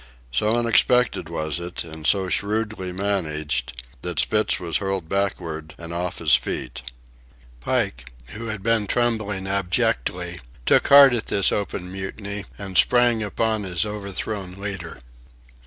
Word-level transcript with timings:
So 0.31 0.55
unexpected 0.57 1.29
was 1.29 1.59
it, 1.59 1.83
and 1.83 2.07
so 2.07 2.27
shrewdly 2.27 2.91
managed, 2.91 3.83
that 4.01 4.19
Spitz 4.19 4.59
was 4.59 4.77
hurled 4.77 5.07
backward 5.07 5.75
and 5.77 5.93
off 5.93 6.17
his 6.17 6.33
feet. 6.33 6.81
Pike, 7.59 8.11
who 8.29 8.47
had 8.47 8.63
been 8.63 8.87
trembling 8.87 9.45
abjectly, 9.45 10.39
took 10.65 10.87
heart 10.87 11.13
at 11.13 11.27
this 11.27 11.51
open 11.51 11.91
mutiny, 11.91 12.45
and 12.57 12.79
sprang 12.79 13.21
upon 13.21 13.61
his 13.61 13.85
overthrown 13.85 14.53
leader. 14.59 15.01